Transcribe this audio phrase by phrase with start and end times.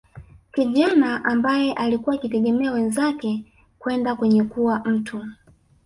[0.53, 3.45] Kijana ambae alikuwa akitegemea wenzake
[3.79, 5.25] kwenda kwenye kuwa mtu